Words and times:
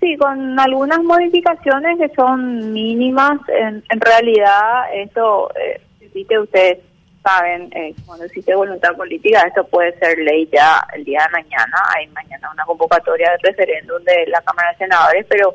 Sí, 0.00 0.16
con 0.16 0.58
algunas 0.58 1.02
modificaciones 1.02 1.98
que 1.98 2.14
son 2.14 2.72
mínimas. 2.72 3.40
En, 3.48 3.82
en 3.88 4.00
realidad, 4.00 4.84
esto, 4.94 5.50
eh, 5.56 5.80
si 6.12 6.26
ustedes 6.38 6.78
saben, 7.22 7.68
eh, 7.74 7.94
cuando 8.06 8.24
existe 8.24 8.54
voluntad 8.54 8.94
política, 8.96 9.42
esto 9.42 9.66
puede 9.66 9.98
ser 9.98 10.18
ley 10.18 10.48
ya 10.52 10.80
el 10.94 11.04
día 11.04 11.20
de 11.26 11.42
mañana. 11.42 11.76
Hay 11.96 12.06
mañana 12.08 12.50
una 12.52 12.64
convocatoria 12.64 13.30
de 13.32 13.50
referéndum 13.50 14.02
de 14.04 14.26
la 14.28 14.40
Cámara 14.42 14.70
de 14.70 14.78
Senadores, 14.78 15.26
pero 15.28 15.54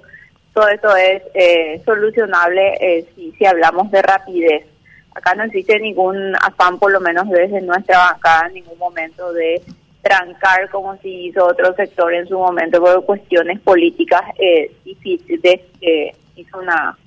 todo 0.53 0.67
esto 0.67 0.95
es 0.95 1.23
eh, 1.33 1.81
solucionable 1.85 2.73
eh, 2.79 3.05
si, 3.15 3.31
si 3.31 3.45
hablamos 3.45 3.89
de 3.91 4.01
rapidez. 4.01 4.65
Acá 5.15 5.35
no 5.35 5.43
existe 5.43 5.79
ningún 5.79 6.35
afán, 6.35 6.79
por 6.79 6.91
lo 6.91 6.99
menos 6.99 7.29
desde 7.29 7.61
nuestra 7.61 7.97
bancada, 7.97 8.47
en 8.47 8.55
ningún 8.55 8.77
momento 8.77 9.31
de 9.31 9.61
trancar 10.03 10.69
como 10.69 10.95
si 10.97 11.27
hizo 11.27 11.45
otro 11.47 11.73
sector 11.75 12.13
en 12.13 12.27
su 12.27 12.37
momento 12.37 12.79
por 12.79 13.03
cuestiones 13.05 13.59
políticas 13.61 14.21
eh, 14.37 14.71
difíciles. 14.85 15.61
Hizo 16.35 16.59
una 16.59 16.97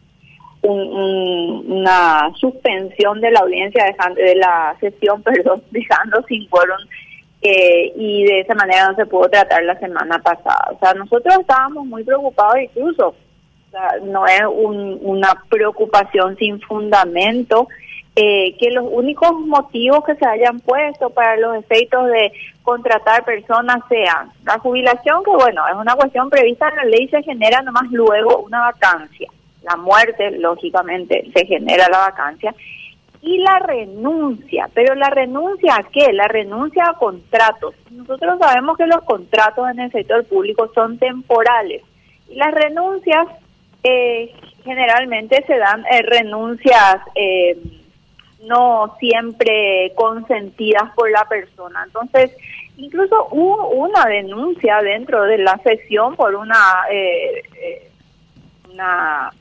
una 0.62 2.33
suspensión 2.39 3.20
de 3.20 3.30
la 3.30 3.41
audiencia 3.41 3.84
dejando, 3.84 4.20
de 4.20 4.34
la 4.37 4.77
sesión, 4.80 5.23
perdón, 5.23 5.62
dejando 5.70 6.23
sin 6.27 6.47
quórum 6.48 6.79
eh, 7.43 7.93
y 7.95 8.25
de 8.25 8.41
esa 8.41 8.55
manera 8.55 8.89
no 8.89 8.97
se 8.97 9.06
pudo 9.06 9.28
tratar 9.28 9.62
la 9.62 9.78
semana 9.78 10.19
pasada. 10.19 10.70
O 10.73 10.78
sea, 10.78 10.95
nosotros 10.95 11.37
estábamos 11.41 11.87
muy 11.87 12.03
preocupados 12.03 12.56
incluso, 12.61 13.09
o 13.09 13.70
sea, 13.70 13.89
no 14.03 14.27
es 14.27 14.42
un, 14.51 14.98
una 15.03 15.34
preocupación 15.48 16.37
sin 16.37 16.61
fundamento. 16.61 17.69
Eh, 18.19 18.56
que 18.59 18.70
los 18.70 18.87
únicos 18.91 19.30
motivos 19.33 20.02
que 20.05 20.15
se 20.15 20.27
hayan 20.27 20.59
puesto 20.61 21.11
para 21.11 21.37
los 21.37 21.55
efectos 21.59 22.06
de 22.06 22.33
contratar 22.62 23.27
personas 23.27 23.77
sean 23.91 24.30
la 24.45 24.59
jubilación, 24.59 25.23
que 25.23 25.33
bueno, 25.33 25.69
es 25.69 25.75
una 25.75 25.95
cuestión 25.95 26.30
prevista 26.30 26.70
en 26.70 26.77
la 26.77 26.84
ley, 26.84 27.09
se 27.09 27.23
genera 27.23 27.61
nomás 27.61 27.91
luego 27.91 28.39
una 28.39 28.61
vacancia 28.61 29.29
la 29.66 29.77
muerte, 29.77 30.30
lógicamente, 30.39 31.28
se 31.34 31.44
genera 31.44 31.89
la 31.91 31.98
vacancia, 31.98 32.55
y 33.20 33.39
la 33.39 33.59
renuncia. 33.59 34.70
Pero 34.72 34.94
la 34.94 35.11
renuncia 35.11 35.77
a 35.77 35.83
qué? 35.91 36.12
La 36.12 36.28
renuncia 36.28 36.89
a 36.89 36.94
contratos. 36.94 37.75
Nosotros 37.91 38.39
sabemos 38.39 38.77
que 38.77 38.87
los 38.87 39.03
contratos 39.03 39.69
en 39.70 39.81
el 39.81 39.92
sector 39.92 40.25
público 40.27 40.70
son 40.75 40.98
temporales 40.98 41.83
y 42.28 42.37
las 42.37 42.55
renuncias 42.55 43.27
eh, 43.83 44.33
generalmente 44.64 45.42
se 45.47 45.59
dan 45.59 45.84
eh, 45.87 46.03
renuncias 46.03 46.97
eh, 47.14 47.56
no 48.45 48.95
siempre 48.98 49.92
consentidas 49.95 50.92
por 50.95 51.11
la 51.11 51.25
persona. 51.25 51.83
Entonces, 51.87 52.33
incluso 52.77 53.28
hubo 53.31 53.70
una 53.70 54.05
denuncia 54.06 54.81
dentro 54.83 55.25
de 55.25 55.39
la 55.39 55.59
sesión 55.59 56.17
por 56.17 56.34
una 56.34 56.84
una 58.70 59.33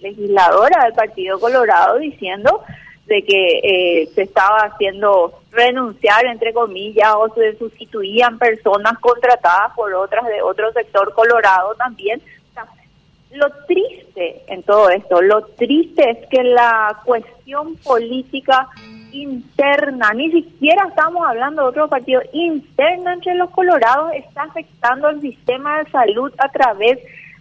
legisladora 0.00 0.84
del 0.84 0.94
Partido 0.94 1.38
Colorado 1.38 1.98
diciendo 1.98 2.62
de 3.06 3.22
que 3.22 3.60
eh, 3.62 4.06
se 4.14 4.22
estaba 4.22 4.58
haciendo 4.64 5.40
renunciar, 5.50 6.26
entre 6.26 6.52
comillas, 6.52 7.14
o 7.16 7.32
se 7.34 7.56
sustituían 7.56 8.38
personas 8.38 8.98
contratadas 8.98 9.72
por 9.74 9.92
otras 9.94 10.26
de 10.26 10.42
otro 10.42 10.70
sector 10.72 11.14
colorado 11.14 11.74
también. 11.74 12.20
Lo 13.30 13.46
triste 13.66 14.42
en 14.48 14.62
todo 14.62 14.88
esto, 14.90 15.20
lo 15.20 15.44
triste 15.46 16.10
es 16.10 16.28
que 16.28 16.42
la 16.42 17.00
cuestión 17.04 17.76
política 17.76 18.68
interna, 19.12 20.12
ni 20.14 20.30
siquiera 20.30 20.86
estamos 20.88 21.26
hablando 21.26 21.62
de 21.62 21.68
otro 21.68 21.88
partido, 21.88 22.20
interna 22.32 23.14
entre 23.14 23.34
los 23.34 23.50
colorados 23.50 24.12
está 24.14 24.42
afectando 24.42 25.08
el 25.08 25.20
sistema 25.20 25.78
de 25.78 25.90
salud 25.90 26.32
a 26.38 26.48
través 26.50 26.98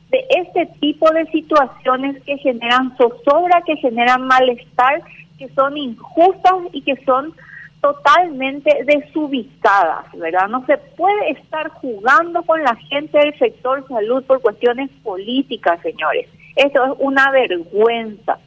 de 0.10 0.26
este 0.30 0.66
tipo 0.80 1.10
de 1.12 1.26
situaciones 1.28 2.22
que 2.24 2.38
generan 2.38 2.96
zozobra, 2.98 3.62
que 3.66 3.76
generan 3.78 4.26
malestar, 4.26 5.02
que 5.38 5.50
son 5.50 5.78
injustas 5.78 6.54
y 6.72 6.82
que 6.82 6.96
son 7.06 7.34
totalmente 7.82 8.84
desubicadas, 8.86 10.06
¿verdad? 10.14 10.48
No 10.50 10.66
se 10.66 10.78
puede 10.78 11.32
estar 11.32 11.70
jugando 11.70 12.42
con 12.44 12.62
la 12.64 12.76
gente 12.76 13.18
del 13.20 13.38
sector 13.38 13.88
salud 13.88 14.24
por 14.26 14.42
cuestiones 14.42 14.90
políticas, 15.04 15.80
señores. 15.82 16.28
Eso 16.56 16.86
es 16.86 16.92
una 17.00 17.32
vergüenza. 17.32 18.40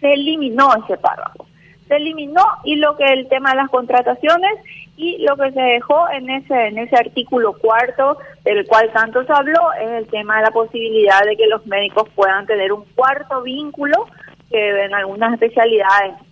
Se 0.00 0.12
eliminó 0.12 0.70
ese 0.84 0.96
párrafo. 0.98 1.46
Se 1.88 1.96
eliminó 1.96 2.44
y 2.64 2.76
lo 2.76 2.96
que 2.96 3.04
el 3.04 3.28
tema 3.28 3.50
de 3.50 3.56
las 3.56 3.70
contrataciones 3.70 4.52
y 4.96 5.18
lo 5.18 5.36
que 5.36 5.50
se 5.50 5.60
dejó 5.60 6.08
en 6.10 6.28
ese 6.28 6.66
en 6.68 6.78
ese 6.78 6.94
artículo 6.94 7.54
cuarto 7.54 8.18
del 8.44 8.66
cual 8.66 8.90
tanto 8.92 9.24
se 9.24 9.32
habló 9.32 9.72
es 9.80 9.90
el 9.90 10.06
tema 10.08 10.36
de 10.36 10.42
la 10.42 10.50
posibilidad 10.50 11.22
de 11.24 11.36
que 11.36 11.46
los 11.46 11.66
médicos 11.66 12.08
puedan 12.14 12.46
tener 12.46 12.72
un 12.72 12.84
cuarto 12.94 13.42
vínculo 13.42 14.06
que 14.50 14.84
en 14.84 14.94
algunas 14.94 15.32
especialidades 15.32 16.12
es 16.20 16.29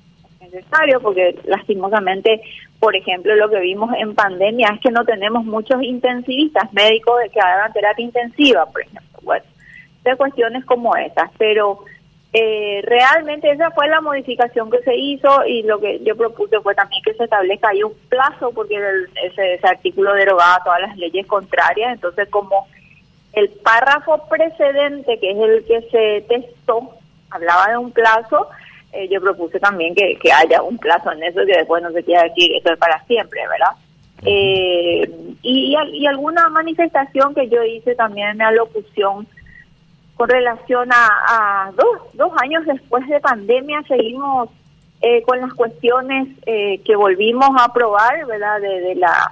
necesario 0.53 1.00
porque 1.00 1.38
lastimosamente 1.44 2.41
por 2.78 2.94
ejemplo 2.97 3.34
lo 3.36 3.48
que 3.48 3.60
vimos 3.60 3.91
en 3.98 4.14
pandemia 4.14 4.70
es 4.75 4.81
que 4.81 4.91
no 4.91 5.04
tenemos 5.04 5.44
muchos 5.44 5.82
intensivistas 5.82 6.72
médicos 6.72 7.14
que 7.32 7.41
hagan 7.41 7.72
terapia 7.72 8.04
intensiva 8.04 8.66
por 8.66 8.82
ejemplo. 8.82 9.19
Bueno 9.22 9.44
de 10.04 10.16
cuestiones 10.16 10.64
como 10.64 10.97
esas 10.97 11.31
pero 11.38 11.81
eh, 12.32 12.82
realmente 12.84 13.50
esa 13.50 13.70
fue 13.70 13.88
la 13.88 14.00
modificación 14.00 14.70
que 14.70 14.82
se 14.82 14.94
hizo 14.94 15.47
y 15.47 15.62
lo 15.62 15.81
que 15.81 16.00
yo 16.04 16.14
propuse 16.14 16.60
fue 16.60 16.75
también 16.75 17.03
que 17.03 17.14
se 17.14 17.25
establezca 17.25 17.70
ahí 17.70 17.82
un 17.82 17.94
plazo 18.08 18.53
porque 18.54 18.78
ese, 19.25 19.54
ese 19.54 19.66
artículo 19.66 20.12
derogaba 20.12 20.62
todas 20.62 20.81
las 20.82 20.97
leyes 20.98 21.26
contrarias, 21.26 21.94
entonces 21.94 22.28
como 22.28 22.66
el 23.32 23.48
párrafo 23.48 24.26
precedente, 24.28 25.19
que 25.19 25.31
es 25.31 25.38
el 25.38 25.64
que 25.64 25.81
se 25.91 26.26
testó, 26.28 26.91
hablaba 27.31 27.69
de 27.69 27.78
un 27.78 27.92
plazo, 27.92 28.48
eh, 28.93 29.09
yo 29.09 29.21
propuse 29.21 29.60
también 29.60 29.94
que, 29.94 30.19
que 30.22 30.32
haya 30.32 30.62
un 30.62 30.78
plazo 30.78 31.12
en 31.12 31.22
eso, 31.22 31.41
que 31.47 31.59
después 31.59 31.82
no 31.82 31.91
se 31.93 32.04
quiera 32.04 32.25
decir 32.25 32.54
esto 32.56 32.72
es 32.72 32.78
para 32.78 33.04
siempre, 33.04 33.41
¿verdad? 33.49 33.76
Eh, 34.25 35.09
y, 35.43 35.76
y, 35.93 36.06
alguna 36.06 36.49
manifestación 36.49 37.34
que 37.34 37.49
yo 37.49 37.62
hice 37.62 37.94
también 37.94 38.31
en 38.31 38.38
la 38.38 38.50
locución 38.50 39.28
con 40.19 40.28
relación 40.28 40.88
a, 40.93 41.71
dos, 41.76 41.99
dos 42.15 42.32
años 42.43 42.66
después 42.66 43.06
de 43.06 43.21
pandemia 43.21 43.81
seguimos 43.87 44.50
eh, 45.00 45.22
con 45.22 45.41
las 45.41 45.55
cuestiones 45.55 46.26
eh, 46.44 46.81
que 46.84 46.97
volvimos 46.97 47.49
a 47.56 47.66
aprobar, 47.66 48.26
¿verdad? 48.26 48.60
De, 48.60 48.97
la 48.97 49.31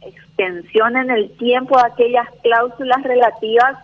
extensión 0.00 0.96
en 0.96 1.10
el 1.10 1.30
tiempo 1.36 1.76
de 1.76 1.84
aquellas 1.86 2.28
cláusulas 2.42 3.00
relativas 3.04 3.76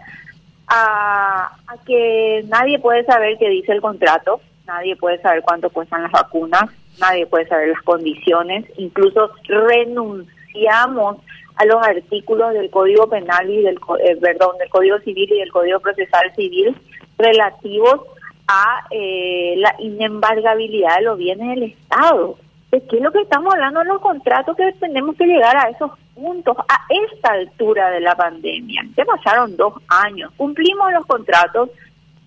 a, 0.66 1.52
a, 1.68 1.76
que 1.86 2.44
nadie 2.48 2.80
puede 2.80 3.04
saber 3.04 3.38
qué 3.38 3.48
dice 3.48 3.70
el 3.70 3.80
contrato, 3.80 4.40
nadie 4.66 4.96
puede 4.96 5.20
saber 5.20 5.42
cuánto 5.42 5.70
cuestan 5.70 6.02
las 6.02 6.12
vacunas, 6.12 6.70
nadie 6.98 7.26
puede 7.26 7.46
saber 7.48 7.68
las 7.68 7.82
condiciones, 7.82 8.66
incluso 8.76 9.30
renunciamos 9.44 11.18
a 11.56 11.64
los 11.64 11.86
artículos 11.86 12.54
del 12.54 12.70
Código 12.70 13.08
Penal 13.08 13.48
y 13.50 13.62
del 13.62 13.78
eh, 14.04 14.16
perdón 14.20 14.56
del 14.58 14.68
Código 14.70 14.98
Civil 15.00 15.30
y 15.32 15.38
del 15.38 15.52
Código 15.52 15.80
Procesal 15.80 16.32
Civil 16.34 16.74
relativos 17.18 18.00
a 18.48 18.86
eh, 18.90 19.54
la 19.58 19.74
inembargabilidad 19.78 20.96
de 20.96 21.02
los 21.02 21.18
bienes 21.18 21.48
del 21.48 21.62
Estado. 21.64 22.36
¿De 22.70 22.82
qué 22.86 22.96
es 22.96 23.02
lo 23.02 23.12
que 23.12 23.20
estamos 23.20 23.52
hablando 23.52 23.82
en 23.82 23.88
los 23.88 24.00
contratos 24.00 24.56
que 24.56 24.72
tenemos 24.80 25.14
que 25.16 25.26
llegar 25.26 25.56
a 25.56 25.68
esos 25.68 25.90
puntos 26.14 26.56
a 26.56 26.86
esta 26.88 27.32
altura 27.32 27.90
de 27.90 28.00
la 28.00 28.14
pandemia? 28.14 28.82
Ya 28.96 29.04
pasaron 29.04 29.56
dos 29.56 29.74
años, 29.88 30.32
cumplimos 30.36 30.90
los 30.92 31.04
contratos, 31.04 31.68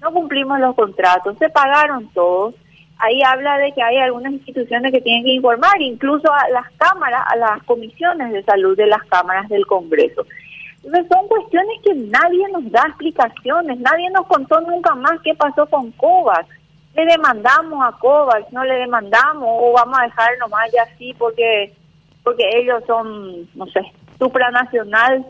no 0.06 0.12
cumplimos 0.14 0.60
los 0.60 0.76
contratos, 0.76 1.36
se 1.40 1.50
pagaron 1.50 2.08
todos, 2.14 2.54
ahí 3.00 3.22
habla 3.24 3.58
de 3.58 3.72
que 3.72 3.82
hay 3.82 3.98
algunas 3.98 4.34
instituciones 4.34 4.92
que 4.92 5.02
tienen 5.02 5.24
que 5.24 5.34
informar, 5.34 5.82
incluso 5.82 6.32
a 6.32 6.48
las 6.50 6.72
cámaras, 6.78 7.24
a 7.28 7.36
las 7.38 7.64
comisiones 7.64 8.32
de 8.32 8.44
salud 8.44 8.78
de 8.78 8.86
las 8.86 9.04
cámaras 9.06 9.50
del 9.50 9.66
Congreso. 9.66 10.26
Entonces 10.84 11.08
son 11.12 11.28
cuestiones 11.28 11.82
que 11.84 11.96
nadie 11.96 12.48
nos 12.54 12.72
da 12.72 12.84
explicaciones, 12.88 13.80
nadie 13.80 14.10
nos 14.12 14.28
contó 14.28 14.62
nunca 14.62 14.94
más 14.94 15.20
qué 15.24 15.34
pasó 15.34 15.66
con 15.66 15.92
COVAX. 15.94 16.48
Le 16.94 17.06
demandamos 17.08 17.84
a 17.84 17.98
COVAX, 17.98 18.54
no 18.54 18.64
le 18.64 18.76
demandamos 18.76 19.50
o 19.50 19.74
vamos 19.74 19.98
a 19.98 20.04
dejar 20.04 20.38
nomás 20.40 20.72
ya 20.72 20.84
así 20.84 21.14
porque 21.18 21.74
porque 22.24 22.44
ellos 22.56 22.84
son, 22.86 23.48
no 23.56 23.66
sé, 23.68 23.82
supranacional. 24.20 25.26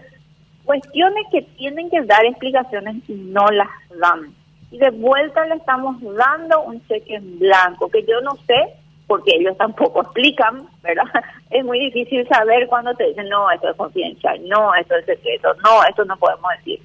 Cuestiones 0.66 1.26
que 1.32 1.42
tienen 1.58 1.90
que 1.90 2.02
dar 2.02 2.26
explicaciones 2.26 2.98
y 3.08 3.14
no 3.14 3.46
las 3.48 3.70
dan 4.00 4.34
de 4.80 4.90
vuelta 4.92 5.46
le 5.46 5.56
estamos 5.56 5.98
dando 6.02 6.62
un 6.64 6.86
cheque 6.88 7.16
en 7.16 7.40
blanco, 7.40 7.90
que 7.90 8.04
yo 8.04 8.22
no 8.22 8.36
sé, 8.48 8.74
porque 9.08 9.36
ellos 9.36 9.58
tampoco 9.58 10.02
explican, 10.02 10.68
¿verdad? 10.82 11.04
Es 11.52 11.64
muy 11.64 11.80
difícil 11.80 12.28
saber 12.28 12.68
cuando 12.68 12.94
te 12.96 13.06
dicen, 13.06 13.30
no, 13.30 13.50
esto 13.52 13.70
es 13.70 13.78
confidencial, 13.78 14.40
no, 14.48 14.74
esto 14.76 14.96
es 14.96 15.06
secreto, 15.06 15.54
no, 15.64 15.84
esto 15.88 16.04
no 16.04 16.18
podemos 16.18 16.50
decir. 16.58 16.82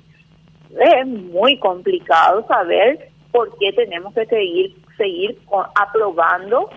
Es 0.78 1.06
muy 1.06 1.58
complicado 1.58 2.46
saber 2.46 3.08
por 3.32 3.56
qué 3.58 3.72
tenemos 3.72 4.14
que 4.14 4.26
seguir, 4.26 4.76
seguir 4.96 5.38
aprobando 5.74 6.68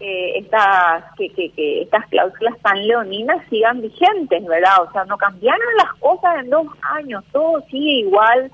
eh, 0.00 0.38
estas 0.38 1.04
que, 1.16 1.28
que 1.30 1.82
estas 1.82 2.06
cláusulas 2.06 2.58
tan 2.60 2.86
leoninas 2.86 3.44
sigan 3.48 3.80
vigentes, 3.80 4.44
¿verdad? 4.46 4.82
O 4.88 4.92
sea, 4.92 5.04
no 5.04 5.16
cambiaron 5.16 5.76
las 5.76 5.94
cosas 6.00 6.40
en 6.40 6.50
dos 6.50 6.66
años, 6.82 7.22
todo 7.32 7.60
sigue 7.70 8.00
igual. 8.00 8.50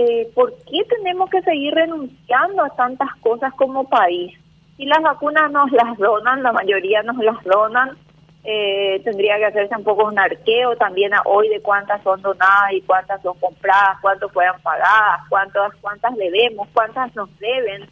Eh, 0.00 0.30
¿Por 0.32 0.54
qué 0.58 0.84
tenemos 0.88 1.28
que 1.28 1.42
seguir 1.42 1.74
renunciando 1.74 2.62
a 2.62 2.70
tantas 2.70 3.08
cosas 3.16 3.52
como 3.54 3.88
país? 3.88 4.32
Si 4.76 4.84
las 4.84 5.02
vacunas 5.02 5.50
nos 5.50 5.72
las 5.72 5.98
donan, 5.98 6.44
la 6.44 6.52
mayoría 6.52 7.02
nos 7.02 7.16
las 7.16 7.42
donan, 7.42 7.98
eh, 8.44 9.00
tendría 9.02 9.38
que 9.38 9.46
hacerse 9.46 9.74
un 9.76 9.82
poco 9.82 10.04
un 10.04 10.16
arqueo 10.16 10.76
también 10.76 11.12
a 11.14 11.22
hoy 11.24 11.48
de 11.48 11.60
cuántas 11.60 12.00
son 12.04 12.22
donadas 12.22 12.70
y 12.74 12.80
cuántas 12.82 13.20
son 13.22 13.36
compradas, 13.40 13.98
cuánto 14.00 14.28
puedan 14.28 14.60
pagadas, 14.62 15.22
cuántas, 15.28 15.74
cuántas 15.80 16.14
debemos, 16.14 16.68
cuántas 16.72 17.12
nos 17.16 17.28
deben. 17.40 17.88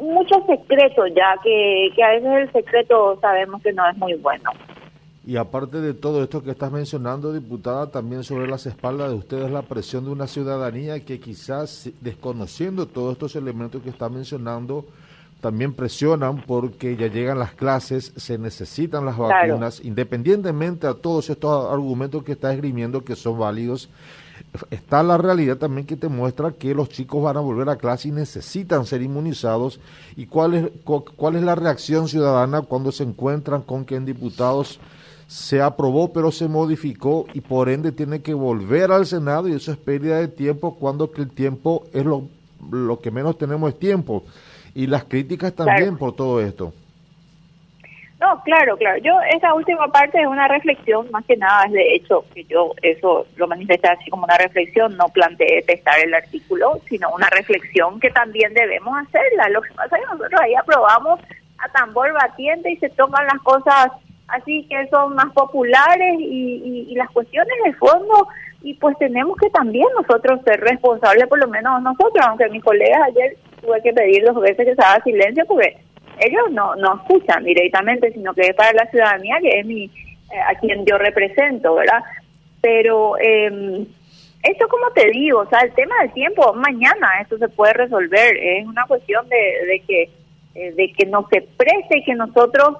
Muchos 0.00 0.46
secretos 0.46 1.10
ya, 1.14 1.36
que 1.42 1.92
a 2.02 2.08
veces 2.08 2.32
el 2.32 2.52
secreto 2.52 3.18
sabemos 3.20 3.62
que 3.62 3.74
no 3.74 3.86
es 3.86 3.96
muy 3.98 4.14
bueno. 4.14 4.50
Y 5.26 5.36
aparte 5.36 5.80
de 5.80 5.94
todo 5.94 6.22
esto 6.22 6.42
que 6.42 6.50
estás 6.50 6.70
mencionando, 6.70 7.32
diputada, 7.32 7.86
también 7.90 8.24
sobre 8.24 8.46
las 8.46 8.66
espaldas 8.66 9.08
de 9.10 9.16
ustedes 9.16 9.50
la 9.50 9.62
presión 9.62 10.04
de 10.04 10.10
una 10.10 10.26
ciudadanía 10.26 11.02
que 11.02 11.18
quizás 11.18 11.88
desconociendo 12.02 12.86
todos 12.86 13.12
estos 13.12 13.34
elementos 13.34 13.82
que 13.82 13.88
está 13.88 14.10
mencionando, 14.10 14.84
también 15.40 15.72
presionan 15.72 16.42
porque 16.46 16.96
ya 16.96 17.06
llegan 17.06 17.38
las 17.38 17.52
clases, 17.52 18.12
se 18.16 18.38
necesitan 18.38 19.06
las 19.06 19.16
vacunas, 19.16 19.80
independientemente 19.82 20.86
a 20.86 20.94
todos 20.94 21.30
estos 21.30 21.70
argumentos 21.70 22.22
que 22.22 22.32
está 22.32 22.52
esgrimiendo 22.52 23.04
que 23.04 23.16
son 23.16 23.38
válidos, 23.38 23.88
está 24.70 25.02
la 25.02 25.16
realidad 25.16 25.56
también 25.56 25.86
que 25.86 25.96
te 25.96 26.08
muestra 26.08 26.52
que 26.52 26.74
los 26.74 26.88
chicos 26.88 27.22
van 27.22 27.36
a 27.36 27.40
volver 27.40 27.68
a 27.68 27.76
clase 27.76 28.08
y 28.08 28.12
necesitan 28.12 28.86
ser 28.86 29.02
inmunizados. 29.02 29.80
Y 30.16 30.26
cuál 30.26 30.54
es, 30.54 30.70
cuál 31.16 31.36
es 31.36 31.42
la 31.42 31.54
reacción 31.54 32.08
ciudadana 32.08 32.62
cuando 32.62 32.92
se 32.92 33.04
encuentran 33.04 33.62
con 33.62 33.84
que 33.84 33.96
en 33.96 34.06
diputados 34.06 34.80
se 35.26 35.60
aprobó 35.60 36.12
pero 36.12 36.30
se 36.30 36.48
modificó 36.48 37.26
y 37.32 37.40
por 37.40 37.68
ende 37.68 37.92
tiene 37.92 38.22
que 38.22 38.34
volver 38.34 38.92
al 38.92 39.06
Senado 39.06 39.48
y 39.48 39.54
eso 39.54 39.72
es 39.72 39.78
pérdida 39.78 40.18
de 40.18 40.28
tiempo 40.28 40.76
cuando 40.76 41.10
que 41.10 41.22
el 41.22 41.30
tiempo 41.30 41.84
es 41.92 42.04
lo, 42.04 42.28
lo 42.70 43.00
que 43.00 43.10
menos 43.10 43.38
tenemos 43.38 43.72
es 43.72 43.78
tiempo 43.78 44.24
y 44.74 44.86
las 44.86 45.04
críticas 45.04 45.54
también 45.54 45.96
por 45.96 46.14
todo 46.14 46.40
esto. 46.40 46.72
No, 48.20 48.40
claro, 48.42 48.76
claro. 48.76 48.98
Yo 48.98 49.12
esa 49.36 49.52
última 49.54 49.86
parte 49.88 50.20
es 50.20 50.26
una 50.26 50.48
reflexión, 50.48 51.10
más 51.10 51.24
que 51.26 51.36
nada 51.36 51.66
es 51.66 51.72
de 51.72 51.94
hecho 51.94 52.24
que 52.32 52.44
yo 52.44 52.72
eso 52.80 53.26
lo 53.36 53.46
manifesté 53.46 53.88
así 53.88 54.08
como 54.08 54.24
una 54.24 54.38
reflexión, 54.38 54.96
no 54.96 55.08
planteé 55.08 55.62
testar 55.62 56.00
el 56.00 56.14
artículo, 56.14 56.80
sino 56.88 57.10
una 57.10 57.28
reflexión 57.28 58.00
que 58.00 58.10
también 58.10 58.54
debemos 58.54 58.96
hacerla. 58.96 59.50
Lo 59.50 59.60
que 59.60 59.72
pasa 59.74 59.96
es 59.96 60.02
que 60.02 60.12
nosotros 60.12 60.40
ahí 60.40 60.54
aprobamos 60.54 61.20
a 61.58 61.68
tambor 61.68 62.12
batiente 62.14 62.70
y 62.70 62.76
se 62.76 62.88
toman 62.90 63.26
las 63.26 63.42
cosas 63.42 63.88
así 64.28 64.66
que 64.68 64.88
son 64.88 65.14
más 65.14 65.32
populares 65.32 66.16
y, 66.18 66.94
las 66.94 67.10
cuestiones 67.10 67.54
de 67.64 67.72
fondo 67.74 68.28
y 68.62 68.74
pues 68.74 68.96
tenemos 68.98 69.36
que 69.36 69.50
también 69.50 69.86
nosotros 69.96 70.40
ser 70.44 70.60
responsables, 70.60 71.26
por 71.26 71.38
lo 71.38 71.48
menos 71.48 71.82
nosotros, 71.82 72.24
aunque 72.26 72.48
mis 72.48 72.62
colegas 72.62 73.00
ayer 73.08 73.36
tuve 73.60 73.82
que 73.82 73.92
pedir 73.92 74.24
dos 74.24 74.40
veces 74.40 74.64
que 74.64 74.74
se 74.74 74.82
haga 74.82 75.02
silencio 75.02 75.44
porque 75.46 75.76
ellos 76.20 76.50
no, 76.52 76.74
no 76.76 76.94
escuchan 76.94 77.44
directamente, 77.44 78.12
sino 78.12 78.32
que 78.32 78.42
es 78.42 78.54
para 78.54 78.72
la 78.72 78.86
ciudadanía, 78.90 79.38
que 79.40 79.58
es 79.58 79.66
mi 79.66 79.84
eh, 79.84 80.40
a 80.48 80.54
quien 80.60 80.86
yo 80.86 80.96
represento, 80.96 81.74
¿verdad? 81.74 82.02
Pero 82.60 83.18
eh, 83.18 83.84
esto 84.44 84.68
como 84.68 84.90
te 84.92 85.10
digo, 85.10 85.40
o 85.40 85.48
sea, 85.48 85.60
el 85.60 85.72
tema 85.72 85.94
del 86.00 86.12
tiempo, 86.12 86.54
mañana 86.54 87.08
esto 87.20 87.36
se 87.38 87.48
puede 87.48 87.72
resolver, 87.72 88.36
es 88.36 88.66
una 88.66 88.86
cuestión 88.86 89.28
de, 89.28 89.66
de 89.66 89.82
que 89.86 90.10
eh, 90.54 90.72
de 90.72 90.92
que 90.92 91.06
no 91.06 91.26
se 91.32 91.42
preste 91.42 91.98
y 91.98 92.04
que 92.04 92.14
nosotros 92.14 92.76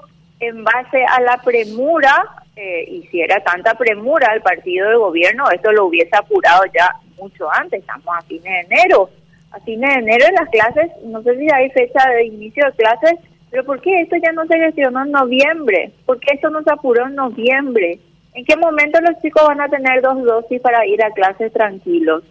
en 0.47 0.65
base 0.65 1.05
a 1.05 1.21
la 1.21 1.41
premura, 1.45 2.25
eh, 2.57 2.85
y 2.89 3.03
si 3.09 3.21
era 3.21 3.43
tanta 3.43 3.75
premura 3.75 4.33
el 4.35 4.43
partido 4.43 4.89
de 4.89 4.97
gobierno, 4.97 5.51
esto 5.51 5.73
lo 5.73 5.87
hubiese 5.87 6.17
apurado 6.17 6.63
ya 6.75 6.91
mucho 7.19 7.51
antes, 7.53 7.81
estamos 7.81 8.07
a 8.17 8.23
fines 8.23 8.45
de 8.45 8.61
enero, 8.61 9.11
a 9.53 9.61
fines 9.61 9.95
de 9.95 10.01
enero 10.01 10.27
en 10.27 10.35
las 10.35 10.49
clases, 10.51 10.91
no 11.05 11.23
sé 11.23 11.37
si 11.39 11.49
hay 11.53 11.71
fecha 11.71 12.09
de 12.11 12.27
inicio 12.27 12.65
de 12.67 12.73
clases, 12.73 13.15
pero 13.51 13.65
¿por 13.65 13.81
qué 13.81 14.01
esto 14.01 14.17
ya 14.17 14.33
no 14.33 14.47
se 14.47 14.59
gestionó 14.59 15.05
en 15.05 15.13
noviembre? 15.13 15.93
¿Por 16.07 16.19
qué 16.19 16.35
esto 16.35 16.51
no 16.51 16.63
se 16.63 16.73
apuró 16.73 17.07
en 17.07 17.15
noviembre? 17.15 18.01
¿En 18.35 18.45
qué 18.45 18.57
momento 18.57 19.01
los 19.01 19.21
chicos 19.23 19.47
van 19.47 19.61
a 19.61 19.69
tener 19.69 20.03
dos 20.03 20.23
dosis 20.25 20.61
para 20.61 20.85
ir 20.87 21.03
a 21.05 21.13
clases 21.13 21.53
tranquilos? 21.53 22.25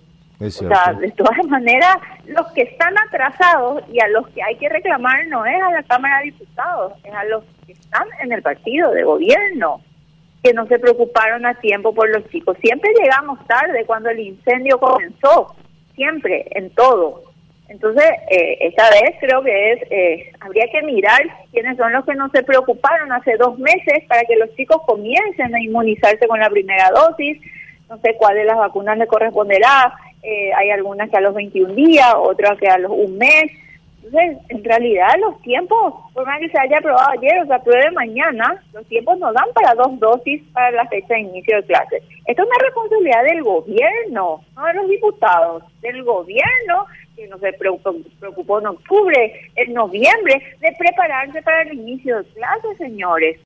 O 0.47 0.49
sea, 0.49 0.93
de 0.93 1.11
todas 1.11 1.37
maneras, 1.47 1.97
los 2.25 2.51
que 2.53 2.63
están 2.63 2.93
atrasados 2.97 3.83
y 3.91 3.99
a 3.99 4.07
los 4.09 4.27
que 4.29 4.41
hay 4.43 4.55
que 4.57 4.69
reclamar 4.69 5.27
no 5.27 5.45
es 5.45 5.61
a 5.61 5.71
la 5.71 5.83
Cámara 5.83 6.19
de 6.19 6.25
Diputados, 6.25 6.93
es 7.03 7.13
a 7.13 7.23
los 7.25 7.43
que 7.65 7.73
están 7.73 8.07
en 8.21 8.31
el 8.31 8.41
partido 8.41 8.91
de 8.91 9.03
gobierno, 9.03 9.81
que 10.43 10.53
no 10.53 10.65
se 10.67 10.79
preocuparon 10.79 11.45
a 11.45 11.53
tiempo 11.55 11.93
por 11.93 12.09
los 12.09 12.27
chicos. 12.29 12.57
Siempre 12.61 12.91
llegamos 12.99 13.39
tarde 13.47 13.85
cuando 13.85 14.09
el 14.09 14.19
incendio 14.19 14.79
comenzó 14.79 15.55
siempre, 15.95 16.45
en 16.51 16.69
todo. 16.71 17.23
Entonces, 17.69 18.05
eh, 18.29 18.57
esta 18.61 18.89
vez 18.89 19.15
creo 19.19 19.41
que 19.41 19.71
es, 19.71 19.81
eh, 19.89 20.31
habría 20.41 20.65
que 20.71 20.81
mirar 20.83 21.21
quiénes 21.51 21.77
son 21.77 21.91
los 21.93 22.05
que 22.05 22.13
no 22.13 22.29
se 22.29 22.43
preocuparon 22.43 23.11
hace 23.11 23.35
dos 23.37 23.57
meses 23.57 24.03
para 24.07 24.23
que 24.25 24.35
los 24.35 24.53
chicos 24.55 24.81
comiencen 24.85 25.55
a 25.55 25.61
inmunizarse 25.61 26.27
con 26.27 26.39
la 26.39 26.49
primera 26.49 26.89
dosis. 26.89 27.39
No 27.89 27.97
sé 27.99 28.15
cuál 28.17 28.35
de 28.35 28.45
las 28.45 28.57
vacunas 28.57 28.97
le 28.97 29.07
corresponderá. 29.07 29.93
Eh, 30.23 30.51
hay 30.53 30.69
algunas 30.71 31.09
que 31.09 31.17
a 31.17 31.21
los 31.21 31.33
21 31.33 31.73
días, 31.73 32.13
otras 32.17 32.57
que 32.57 32.67
a 32.67 32.77
los 32.77 32.91
un 32.91 33.17
mes. 33.17 33.51
Entonces, 34.03 34.37
en 34.49 34.63
realidad 34.63 35.09
los 35.19 35.41
tiempos, 35.41 35.93
por 36.13 36.25
más 36.25 36.39
que 36.39 36.49
se 36.49 36.59
haya 36.59 36.77
aprobado 36.77 37.09
ayer 37.11 37.41
o 37.41 37.45
se 37.45 37.53
apruebe 37.53 37.91
mañana, 37.91 38.61
los 38.73 38.85
tiempos 38.87 39.17
nos 39.19 39.33
dan 39.33 39.47
para 39.53 39.73
dos 39.75 39.97
dosis 39.99 40.41
para 40.53 40.71
la 40.71 40.85
fecha 40.87 41.13
de 41.13 41.21
inicio 41.21 41.57
de 41.57 41.63
clases. 41.63 42.03
Esto 42.25 42.43
es 42.43 42.47
una 42.47 42.65
responsabilidad 42.65 43.23
del 43.23 43.43
gobierno, 43.43 44.41
no 44.55 44.65
de 44.65 44.73
los 44.73 44.89
diputados, 44.89 45.63
del 45.81 46.03
gobierno 46.03 46.85
que 47.15 47.27
no 47.27 47.37
se 47.37 47.53
preocupó 47.53 48.59
en 48.59 48.67
octubre, 48.67 49.49
en 49.55 49.73
noviembre, 49.73 50.41
de 50.59 50.71
prepararse 50.77 51.41
para 51.41 51.61
el 51.61 51.73
inicio 51.73 52.17
de 52.17 52.29
clases, 52.31 52.77
señores. 52.77 53.39